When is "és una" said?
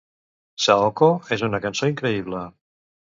1.35-1.59